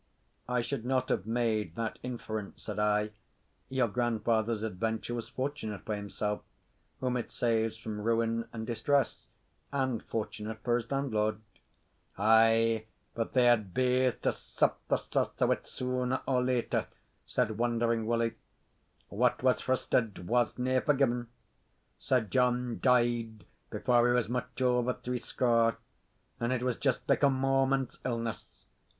"I 0.49 0.61
should 0.61 0.83
not 0.83 1.09
have 1.09 1.27
made 1.27 1.75
that 1.75 1.99
inference," 2.01 2.63
said 2.63 2.79
I. 2.79 3.11
"Your 3.69 3.87
grandfather's 3.87 4.63
adventure 4.63 5.13
was 5.13 5.29
fortunate 5.29 5.85
for 5.85 5.95
himself, 5.95 6.41
whom 6.99 7.15
it 7.17 7.31
saves 7.31 7.77
from 7.77 8.01
ruin 8.01 8.47
and 8.51 8.65
distress; 8.65 9.27
and 9.71 10.01
fortunate 10.01 10.57
for 10.63 10.77
his 10.77 10.89
landlord." 10.89 11.39
"Ay, 12.17 12.87
but 13.13 13.33
they 13.33 13.45
had 13.45 13.75
baith 13.75 14.21
to 14.23 14.33
sup 14.33 14.79
the 14.87 14.97
sauce 14.97 15.39
o' 15.39 15.53
't 15.53 15.67
sooner 15.69 16.19
or 16.25 16.43
later," 16.43 16.87
said 17.27 17.59
Wandering 17.59 18.07
Willie; 18.07 18.33
"what 19.09 19.43
was 19.43 19.61
fristed 19.61 20.25
wasna 20.27 20.81
forgiven. 20.81 21.27
Sir 21.99 22.21
John 22.21 22.79
died 22.81 23.45
before 23.69 24.07
he 24.07 24.15
was 24.15 24.27
much 24.29 24.63
over 24.63 24.93
threescore; 24.95 25.77
and 26.39 26.51
it 26.51 26.63
was 26.63 26.77
just 26.77 27.07
like 27.07 27.21
a 27.21 27.29
moment's 27.29 27.99
illness. 28.03 28.65